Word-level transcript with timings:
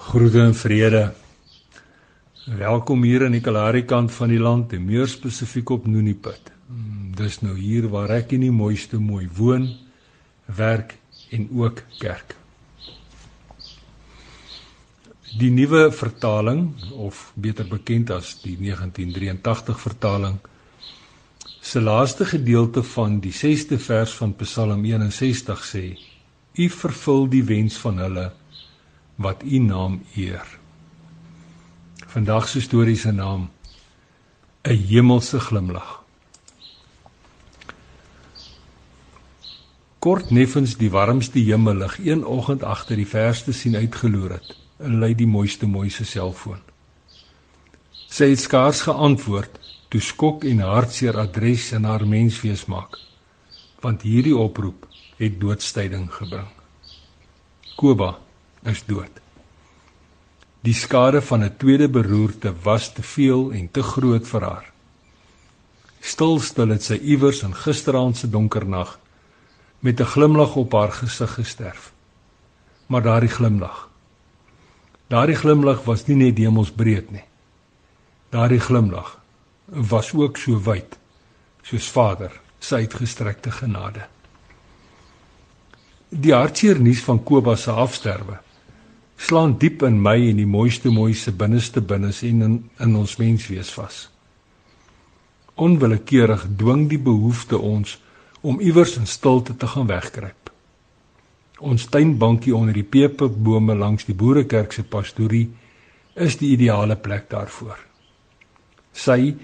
Groete 0.00 0.40
en 0.40 0.54
vrede. 0.54 1.12
Welkom 2.44 3.02
hier 3.04 3.26
aan 3.26 3.34
die 3.36 3.42
Kalahari 3.44 3.82
kant 3.84 4.10
van 4.16 4.30
die 4.32 4.40
land, 4.40 4.72
en 4.72 4.86
meer 4.88 5.06
spesifiek 5.06 5.70
op 5.76 5.84
Nooniput. 5.86 6.48
Hmm, 6.70 7.10
dis 7.18 7.36
nou 7.44 7.52
hier 7.58 7.90
waar 7.92 8.14
ek 8.16 8.32
in 8.32 8.46
die 8.46 8.54
mooiste 8.54 8.96
mooi 8.96 9.28
woon, 9.36 9.68
werk 10.56 10.96
en 11.36 11.44
ook 11.52 11.84
kerk. 12.00 12.32
Die 15.36 15.52
nuwe 15.52 15.90
vertaling 15.92 16.64
of 16.96 17.20
beter 17.36 17.68
bekend 17.68 18.10
as 18.16 18.32
die 18.40 18.56
1983 18.56 19.84
vertaling 19.84 20.40
se 21.60 21.84
laaste 21.84 22.24
gedeelte 22.24 22.82
van 22.96 23.20
die 23.20 23.36
6ste 23.36 23.76
vers 23.76 24.16
van 24.16 24.32
Psalm 24.40 24.88
61 24.88 25.70
sê: 25.74 25.86
U 26.56 26.72
vervul 26.82 27.28
die 27.36 27.44
wens 27.44 27.76
van 27.84 28.00
hulle 28.00 28.30
wat 29.20 29.42
u 29.44 29.58
naam 29.58 30.00
eer. 30.16 30.58
Vandag 32.06 32.48
se 32.48 32.60
storie 32.60 32.96
se 32.96 33.12
naam 33.12 33.50
'n 34.62 34.76
hemelse 34.88 35.40
glimlag. 35.40 36.02
Kort 39.98 40.30
neffens 40.30 40.76
die 40.76 40.90
warmste 40.90 41.38
hemellig 41.38 41.98
een 41.98 42.24
oggend 42.24 42.62
agter 42.62 42.96
die 42.96 43.06
verste 43.06 43.52
sien 43.52 43.76
uitgeloer 43.76 44.30
het, 44.30 44.56
lei 44.76 45.14
die 45.14 45.26
mooiste 45.26 45.66
mooise 45.66 46.04
selfoon. 46.04 46.60
Sy 48.08 48.30
het 48.30 48.40
skaars 48.40 48.80
geantwoord 48.80 49.60
toe 49.88 50.00
skok 50.00 50.44
en 50.44 50.58
hartseer 50.58 51.18
adres 51.18 51.72
in 51.72 51.84
haar 51.84 52.06
menswees 52.06 52.64
maak, 52.64 52.96
want 53.80 54.02
hierdie 54.02 54.36
oproep 54.36 54.88
het 55.16 55.40
doodstyding 55.40 56.12
gebring. 56.12 56.48
Koba 57.76 58.18
is 58.62 58.84
dood. 58.84 59.20
Die 60.60 60.74
skade 60.74 61.22
van 61.22 61.44
'n 61.44 61.56
tweede 61.56 61.88
beroerte 61.88 62.54
was 62.62 62.92
te 62.92 63.02
veel 63.02 63.52
en 63.52 63.70
te 63.70 63.82
groot 63.82 64.26
vir 64.28 64.42
haar. 64.42 64.72
Stil 66.00 66.40
stil 66.40 66.68
het 66.68 66.82
sy 66.82 66.94
iewers 66.94 67.42
in 67.42 67.54
gisteraand 67.54 68.16
se 68.16 68.30
donker 68.30 68.66
nag 68.66 68.98
met 69.80 70.00
'n 70.00 70.04
glimlag 70.04 70.56
op 70.56 70.72
haar 70.72 70.92
gesig 70.92 71.34
gesterf. 71.34 71.92
Maar 72.86 73.02
daardie 73.02 73.30
glimlag. 73.30 73.88
Daardie 75.06 75.36
glimlag 75.36 75.84
was 75.84 76.06
nie 76.06 76.16
net 76.16 76.38
hemelsbreed 76.38 77.10
nie. 77.10 77.24
Daardie 78.28 78.60
glimlag 78.60 79.18
was 79.64 80.12
ook 80.12 80.36
so 80.36 80.62
wyd 80.62 80.98
soos 81.62 81.88
Vader 81.88 82.40
se 82.58 82.74
uitgestrekte 82.74 83.50
genade. 83.50 84.06
Die 86.08 86.34
hartseer 86.34 86.80
nuus 86.80 87.02
van 87.02 87.22
Kobus 87.22 87.62
se 87.62 87.70
afsterwe 87.70 88.38
slaan 89.20 89.58
diep 89.60 89.82
in 89.84 89.98
my 90.00 90.16
en 90.30 90.38
die 90.40 90.48
mooiste 90.48 90.88
mooiste 90.92 91.32
binneste 91.36 91.82
binnes 91.84 92.22
en 92.24 92.44
in, 92.46 92.54
in 92.80 92.96
ons 92.96 93.18
menswees 93.20 93.72
vas. 93.76 94.06
Onwillekeurig 95.60 96.46
dwing 96.56 96.86
die 96.88 97.00
behoefte 97.04 97.58
ons 97.58 97.98
om 98.40 98.62
iewers 98.64 98.96
in 98.96 99.06
stilte 99.06 99.56
te 99.60 99.68
gaan 99.68 99.90
wegkruip. 99.90 100.48
Ons 101.60 101.84
tuinbankie 101.92 102.54
onder 102.56 102.72
die 102.72 102.86
pepebome 102.86 103.76
langs 103.76 104.08
die 104.08 104.16
boerekerk 104.16 104.72
se 104.72 104.86
pastorie 104.88 105.50
is 106.16 106.40
die 106.40 106.54
ideale 106.54 106.96
plek 106.96 107.28
daarvoor. 107.28 107.76
Sy 108.92 109.34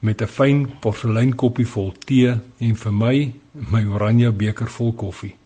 met 0.00 0.22
'n 0.22 0.26
fyn 0.26 0.66
porseleinkoppie 0.80 1.66
vol 1.66 1.92
tee 2.06 2.32
en 2.58 2.74
vir 2.74 2.92
my 2.92 3.32
my 3.52 3.84
oranje 3.84 4.32
beker 4.32 4.66
vol 4.66 4.92
koffie. 4.92 5.36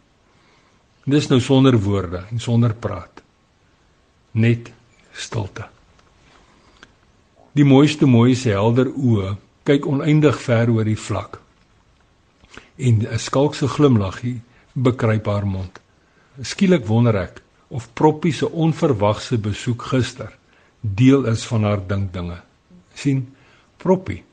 Dis 1.05 1.29
nou 1.29 1.41
sonder 1.41 1.77
woorde 1.79 2.25
en 2.31 2.39
sonder 2.39 2.75
praat 2.75 3.26
net 4.37 4.71
stilte. 5.17 5.65
Die 7.57 7.65
mooiste 7.65 8.07
mooi 8.07 8.35
se 8.37 8.53
helder 8.53 8.91
oë 8.93 9.33
kyk 9.67 9.87
oneindig 9.89 10.37
ver 10.45 10.71
oor 10.75 10.85
die 10.85 10.99
vlak. 11.01 11.41
En 12.77 13.01
'n 13.01 13.19
skalkse 13.19 13.69
glimlaggie 13.69 14.41
bekruip 14.75 15.27
haar 15.27 15.47
mond. 15.47 15.81
Skielik 16.43 16.87
wonder 16.87 17.17
ek 17.17 17.43
of 17.69 17.89
Proppie 17.95 18.33
se 18.33 18.47
onverwagse 18.51 19.39
besoek 19.39 19.83
gister 19.83 20.37
deel 20.81 21.25
is 21.25 21.47
van 21.47 21.65
haar 21.65 21.87
dinkdinge. 21.87 22.41
sien, 22.95 23.35
Proppie 23.77 24.25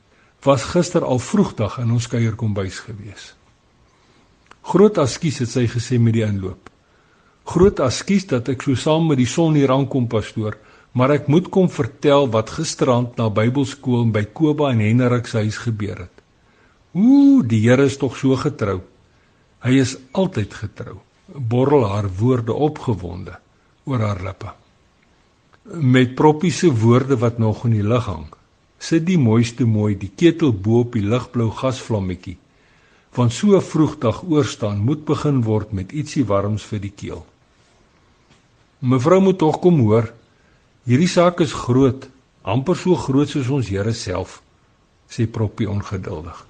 was 0.42 0.62
gister 0.62 1.04
al 1.04 1.18
vroegdag 1.18 1.78
in 1.78 1.90
ons 1.90 2.06
kuierkombuis 2.08 2.78
gewees. 2.78 3.34
Groot 4.62 4.98
askies 4.98 5.38
het 5.38 5.50
sy 5.50 5.66
gesê 5.66 5.98
met 5.98 6.12
die 6.12 6.24
inloop 6.24 6.73
groot 7.44 7.80
askies 7.84 8.26
dat 8.30 8.48
ek 8.48 8.64
so 8.64 8.74
saam 8.78 9.10
met 9.10 9.20
die 9.20 9.28
son 9.28 9.56
hier 9.58 9.72
aankom 9.72 10.08
pastoor, 10.08 10.56
maar 10.94 11.12
ek 11.16 11.28
moet 11.28 11.50
kom 11.52 11.68
vertel 11.68 12.28
wat 12.32 12.54
gisterand 12.56 13.16
na 13.18 13.28
Bybelskool 13.28 14.06
by 14.14 14.24
Koba 14.32 14.70
en 14.72 14.82
Henrik 14.84 15.28
se 15.28 15.42
huis 15.42 15.58
gebeur 15.60 16.06
het. 16.06 16.22
Ooh, 16.94 17.42
die 17.42 17.60
Here 17.66 17.84
is 17.90 17.98
tog 17.98 18.16
so 18.16 18.36
getrou. 18.38 18.78
Hy 19.64 19.80
is 19.82 19.96
altyd 20.14 20.54
getrou. 20.54 21.00
Borrel 21.34 21.86
haar 21.88 22.06
woorde 22.20 22.54
opgewonde 22.54 23.38
oor 23.88 24.00
haar 24.00 24.22
lippe. 24.22 24.52
Met 25.80 26.14
proppiese 26.14 26.70
woorde 26.70 27.16
wat 27.18 27.38
nog 27.38 27.64
in 27.66 27.78
die 27.78 27.84
lug 27.84 28.06
hang, 28.06 28.28
sit 28.78 29.06
die 29.08 29.18
mooiste 29.18 29.64
mooi 29.66 29.96
die 29.98 30.12
ketel 30.12 30.52
bo 30.52 30.84
op 30.84 30.94
die 30.94 31.04
ligblou 31.04 31.50
gasvlammetjie. 31.50 32.36
Van 33.16 33.30
so 33.30 33.58
vroegdag 33.60 34.22
oorstaan 34.28 34.84
moet 34.84 35.04
begin 35.08 35.42
word 35.42 35.72
met 35.72 35.92
ietsie 35.92 36.24
warms 36.28 36.64
vir 36.68 36.82
die 36.84 36.92
keel. 36.92 37.24
Mevrou 38.84 39.20
moet 39.24 39.38
tog 39.40 39.62
kom 39.64 39.78
hoor. 39.80 40.10
Hierdie 40.84 41.08
saak 41.08 41.40
is 41.40 41.54
groot, 41.56 42.04
amper 42.44 42.76
so 42.76 42.98
groot 43.00 43.30
soos 43.32 43.48
ons 43.48 43.70
Here 43.72 43.94
self, 43.96 44.42
sê 45.08 45.24
Proppie 45.24 45.70
ongeduldig. 45.70 46.42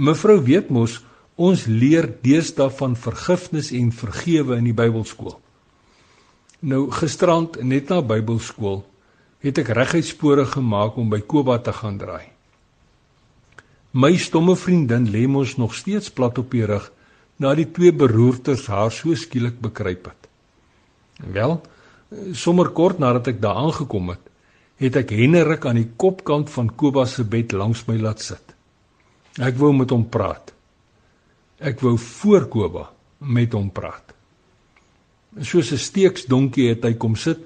Mevrou 0.00 0.38
weet 0.40 0.70
mos 0.72 1.02
ons 1.36 1.66
leer 1.68 2.08
deesdae 2.24 2.70
van 2.78 2.96
vergifnis 2.96 3.68
en 3.76 3.90
vergewe 3.92 4.56
in 4.56 4.70
die 4.70 4.76
Bybelskool. 4.76 5.36
Nou 6.64 6.86
gisterand 6.94 7.58
net 7.60 7.92
na 7.92 8.00
Bybelskool 8.00 8.80
het 9.44 9.60
ek 9.60 9.74
reguit 9.76 10.08
spore 10.08 10.46
gemaak 10.48 10.96
om 10.96 11.12
by 11.12 11.20
Koba 11.20 11.58
te 11.60 11.74
gaan 11.76 12.00
draai. 12.00 12.32
My 13.92 14.14
stomme 14.16 14.56
vriendin 14.56 15.10
lê 15.12 15.26
mos 15.28 15.58
nog 15.60 15.76
steeds 15.76 16.08
plat 16.08 16.38
op 16.40 16.48
die 16.54 16.64
rug 16.64 16.88
na 17.36 17.52
die 17.58 17.68
twee 17.68 17.92
beroertes 17.92 18.70
haar 18.72 18.94
so 18.94 19.12
skielik 19.12 19.60
bekruip 19.60 20.08
het. 20.08 20.21
Wel, 21.30 21.60
sommer 22.32 22.70
kort 22.74 22.98
nadat 22.98 23.28
ek 23.32 23.40
daar 23.42 23.60
aangekom 23.62 24.10
het, 24.14 24.24
het 24.82 24.96
ek 24.98 25.12
Henrik 25.14 25.66
aan 25.68 25.78
die 25.78 25.90
kopkant 25.96 26.50
van 26.50 26.72
Kobus 26.74 27.14
se 27.18 27.24
bed 27.24 27.54
langs 27.54 27.84
my 27.86 27.96
laat 28.00 28.20
sit. 28.20 28.56
Ek 29.38 29.56
wou 29.60 29.70
met 29.76 29.92
hom 29.94 30.04
praat. 30.10 30.50
Ek 31.62 31.80
wou 31.80 31.94
voor 31.96 32.48
Koba 32.50 32.88
met 33.22 33.54
hom 33.54 33.70
praat. 33.70 34.12
Soos 35.40 35.72
'n 35.72 35.78
steeksdonkie 35.78 36.68
het 36.68 36.84
hy 36.84 36.94
kom 36.94 37.16
sit 37.16 37.38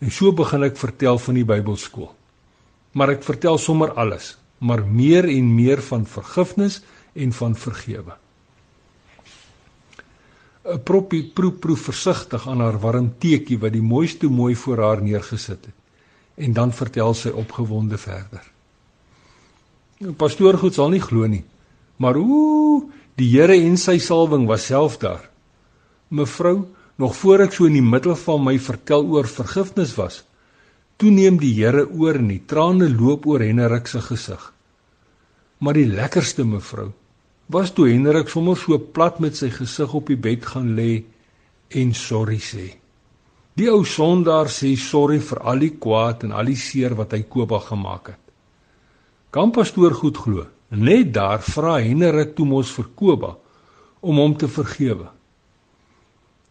en 0.00 0.10
so 0.10 0.32
begin 0.32 0.64
ek 0.64 0.76
vertel 0.76 1.18
van 1.18 1.34
die 1.34 1.44
Bybelskool. 1.44 2.14
Maar 2.92 3.10
ek 3.10 3.22
vertel 3.22 3.58
sommer 3.58 3.92
alles, 3.92 4.38
maar 4.58 4.82
meer 4.82 5.28
en 5.28 5.54
meer 5.54 5.82
van 5.82 6.06
vergifnis 6.06 6.82
en 7.14 7.32
van 7.32 7.54
vergewe. 7.54 8.16
'n 10.68 10.82
proppie 10.84 11.22
proe 11.34 11.52
proe 11.52 11.76
versigtig 11.76 12.46
aan 12.48 12.60
haar 12.60 12.78
warm 12.80 13.08
teetjie 13.18 13.58
wat 13.58 13.72
die 13.72 13.82
mooiste 13.82 14.28
mooi 14.28 14.54
voor 14.54 14.78
haar 14.78 15.02
neergesit 15.02 15.64
het. 15.64 15.76
En 16.36 16.52
dan 16.52 16.72
vertel 16.72 17.14
sy 17.14 17.28
opgewonde 17.28 17.98
verder. 17.98 18.44
Die 19.98 20.12
pastoor 20.12 20.58
goed 20.58 20.74
sal 20.74 20.92
nie 20.92 21.02
glo 21.02 21.26
nie. 21.26 21.44
Maar 21.96 22.16
ooh, 22.16 22.84
die 23.18 23.30
Here 23.32 23.56
en 23.56 23.76
sy 23.76 23.98
salwing 23.98 24.46
was 24.46 24.66
self 24.66 24.98
daar. 24.98 25.24
Mevrou, 26.08 26.68
nog 26.96 27.16
voor 27.16 27.46
ek 27.46 27.56
so 27.56 27.66
in 27.66 27.78
die 27.78 27.82
middel 27.82 28.14
van 28.16 28.44
my 28.44 28.58
vertel 28.58 29.06
oor 29.06 29.26
vergifnis 29.26 29.96
was, 29.96 30.22
toe 30.98 31.10
neem 31.10 31.38
die 31.38 31.54
Here 31.56 31.86
oor 31.88 32.18
en 32.18 32.28
die 32.30 32.42
trane 32.46 32.88
loop 32.90 33.26
oor 33.26 33.42
Henrik 33.42 33.86
se 33.90 34.00
gesig. 34.02 34.52
Maar 35.58 35.74
die 35.74 35.88
lekkerste 35.90 36.44
mevrou, 36.46 36.92
was 37.48 37.72
toe 37.72 37.88
Hendrik 37.88 38.28
sommer 38.28 38.56
so 38.60 38.76
plat 38.78 39.20
met 39.24 39.36
sy 39.36 39.48
gesig 39.52 39.94
op 39.96 40.10
die 40.12 40.20
bed 40.20 40.44
gaan 40.44 40.74
lê 40.76 41.04
en 41.80 41.94
sorry 41.96 42.36
sê. 42.44 42.68
Die 43.56 43.70
ou 43.72 43.84
sondaar 43.88 44.50
sê 44.52 44.74
sorry 44.76 45.18
vir 45.24 45.40
al 45.40 45.64
die 45.64 45.72
kwaad 45.80 46.26
en 46.28 46.34
al 46.36 46.52
die 46.52 46.60
seer 46.60 46.94
wat 46.98 47.16
hy 47.16 47.24
Koba 47.24 47.58
gemaak 47.64 48.12
het. 48.12 48.24
Kan 49.32 49.52
pastoor 49.52 49.96
goed 49.96 50.20
glo? 50.20 50.44
Net 50.70 51.14
daar 51.16 51.40
vra 51.40 51.78
Hendrik 51.80 52.36
toe 52.36 52.46
mos 52.46 52.70
vir 52.76 52.92
Koba 52.94 53.32
om 54.04 54.20
hom 54.20 54.36
te 54.36 54.48
vergewe. 54.48 55.08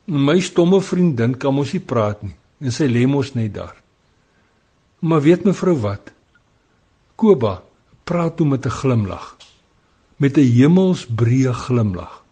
My 0.07 0.39
stomme 0.41 0.81
vriendin 0.81 1.37
kan 1.37 1.53
mos 1.53 1.75
nie 1.77 1.83
praat 1.83 2.25
nie 2.25 2.35
en 2.57 2.73
sy 2.73 2.89
lê 2.89 3.05
mos 3.05 3.35
net 3.37 3.53
daar. 3.53 3.75
Maar 5.05 5.21
weet 5.21 5.45
mevrou 5.45 5.77
wat? 5.77 6.09
Koba 7.15 7.61
praat 8.03 8.37
toe 8.37 8.47
met 8.47 8.65
'n 8.65 8.77
glimlag 8.81 9.36
met 10.17 10.37
'n 10.37 10.51
hemelsbreë 10.57 11.53
glimlag. 11.53 12.23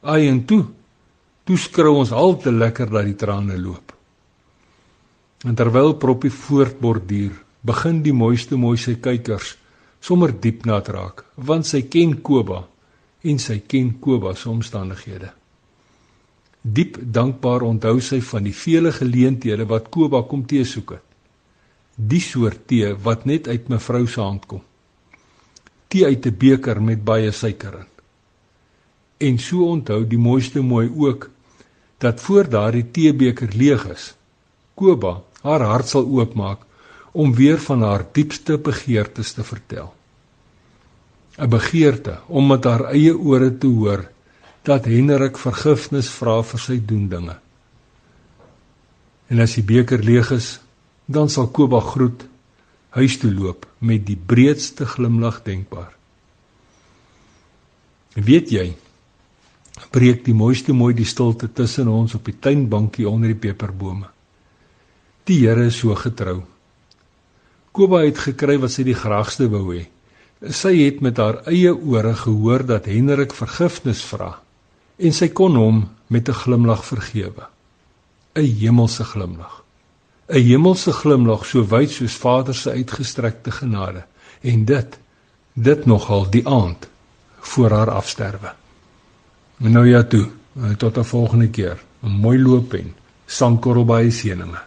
Ai 0.00 0.28
en 0.28 0.44
toe, 0.44 0.64
toe 1.44 1.56
skreeu 1.56 1.94
ons 1.94 2.12
al 2.12 2.36
te 2.36 2.52
lekker 2.52 2.90
dat 2.90 3.04
die 3.04 3.14
trane 3.14 3.58
loop. 3.58 3.92
En 5.44 5.54
terwyl 5.54 5.94
Proppie 5.94 6.30
voortborduur, 6.30 7.32
begin 7.60 8.02
die 8.02 8.12
mooiste 8.12 8.56
mooi 8.56 8.76
sy 8.76 8.94
kykers 8.94 9.56
sommer 10.00 10.32
diep 10.40 10.64
nat 10.64 10.88
raak, 10.88 11.24
want 11.34 11.66
sy 11.66 11.82
ken 11.90 12.20
Koba 12.22 12.62
en 13.26 13.40
sy 13.42 13.58
ken 13.66 13.98
Koba 14.00 14.34
se 14.34 14.48
omstandighede. 14.48 15.32
Diep 16.62 16.98
dankbaar 17.00 17.62
onthou 17.62 18.00
sy 18.00 18.20
van 18.20 18.46
die 18.46 18.54
vele 18.54 18.92
geleenthede 18.92 19.66
wat 19.66 19.90
Koba 19.90 20.22
kom 20.22 20.44
tee 20.46 20.64
soek 20.64 20.96
het. 20.96 21.04
Die 21.96 22.20
soort 22.20 22.66
tee 22.68 22.92
wat 23.02 23.24
net 23.24 23.48
uit 23.48 23.68
mevrou 23.72 24.06
se 24.06 24.20
hand 24.20 24.46
kom. 24.46 24.62
Tee 25.96 26.04
uit 26.04 26.26
'n 26.26 26.36
beker 26.36 26.82
met 26.82 27.04
baie 27.04 27.30
suiker 27.32 27.74
in. 27.80 27.88
En 29.28 29.38
so 29.38 29.64
onthou 29.64 30.04
die 30.04 30.18
mooiste 30.18 30.60
mooi 30.60 30.90
ook 30.96 31.30
dat 31.98 32.20
voor 32.20 32.48
daardie 32.48 32.90
teebeker 32.90 33.48
leeg 33.56 33.86
is, 33.88 34.14
Koba 34.74 35.22
haar 35.42 35.60
hart 35.60 35.88
sal 35.88 36.04
oopmaak 36.04 36.60
om 37.12 37.34
weer 37.34 37.58
van 37.58 37.82
haar 37.82 38.04
diepste 38.12 38.58
begeertes 38.58 39.32
te 39.32 39.44
vertel. 39.44 39.94
'n 41.38 41.48
Begeerte 41.48 42.18
om 42.26 42.46
met 42.46 42.64
haar 42.64 42.84
eie 42.92 43.16
ore 43.16 43.58
te 43.58 43.66
hoor 43.66 44.04
dat 44.62 44.84
Henrik 44.84 45.38
vergifnis 45.38 46.10
vra 46.10 46.42
vir 46.42 46.60
sy 46.60 46.78
doen 46.86 47.08
dinge. 47.08 47.38
En 49.28 49.40
as 49.40 49.54
die 49.54 49.64
beker 49.64 50.02
leeg 50.02 50.30
is, 50.30 50.60
dan 51.06 51.28
sal 51.28 51.48
Koba 51.48 51.80
groet 51.80 52.26
huis 52.96 53.18
toe 53.20 53.32
loop 53.32 53.66
met 53.84 54.06
die 54.08 54.16
breedste 54.16 54.86
glimlag 54.88 55.42
denkbaar. 55.44 55.92
Weet 58.16 58.52
jy, 58.54 58.70
breek 59.92 60.22
die 60.24 60.34
mooiste 60.36 60.72
mooi 60.72 60.94
die 60.96 61.08
stilte 61.08 61.50
tussen 61.52 61.90
ons 61.92 62.16
op 62.16 62.24
die 62.24 62.38
tuinbankie 62.40 63.08
onder 63.08 63.34
die 63.34 63.40
peperbome. 63.40 64.08
Die 65.28 65.42
Here 65.42 65.66
is 65.68 65.76
so 65.82 65.94
getrou. 65.98 66.40
Koba 67.76 68.00
het 68.06 68.22
gekry 68.22 68.56
wat 68.62 68.72
sy 68.72 68.86
die 68.88 68.96
graagste 68.96 69.50
wou 69.52 69.66
hê. 69.74 69.84
Sy 70.40 70.72
het 70.78 71.02
met 71.04 71.20
haar 71.20 71.42
eie 71.50 71.74
ore 71.74 72.14
gehoor 72.16 72.64
dat 72.64 72.88
Henrik 72.88 73.34
vergifnis 73.36 74.04
vra 74.08 74.36
en 74.96 75.12
sy 75.12 75.28
kon 75.28 75.56
hom 75.60 75.84
met 76.08 76.28
'n 76.28 76.40
glimlag 76.40 76.84
vergewe. 76.84 77.44
'n 78.36 78.48
Hemelse 78.60 79.04
glimlag. 79.04 79.65
'n 80.28 80.42
Hemelse 80.42 80.92
glimlag 80.92 81.46
so 81.46 81.66
wyd 81.66 81.90
soos 81.90 82.14
Vader 82.14 82.54
se 82.54 82.70
uitgestrekte 82.70 83.50
genade 83.50 84.04
en 84.40 84.64
dit 84.64 84.98
dit 85.54 85.86
nogal 85.86 86.30
die 86.30 86.48
aand 86.48 86.88
voor 87.40 87.70
haar 87.70 87.90
afsterwe. 87.90 88.52
Nou 89.56 89.88
ja 89.88 90.02
toe, 90.02 90.28
tot 90.76 90.98
'n 90.98 91.04
volgende 91.04 91.48
keer. 91.48 91.78
'n 92.02 92.10
Mooi 92.10 92.38
loop 92.42 92.74
en 92.74 92.94
sankorrel 93.26 93.84
by 93.84 94.10
seëninge. 94.10 94.60